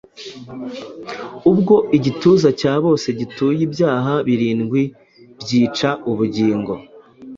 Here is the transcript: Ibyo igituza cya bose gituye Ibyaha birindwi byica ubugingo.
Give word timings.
Ibyo 1.51 1.77
igituza 1.97 2.49
cya 2.59 2.73
bose 2.85 3.07
gituye 3.19 3.59
Ibyaha 3.67 4.13
birindwi 4.27 4.81
byica 5.41 5.89
ubugingo. 6.11 6.73